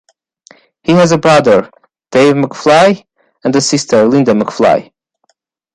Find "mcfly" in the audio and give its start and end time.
2.33-3.05, 4.33-4.91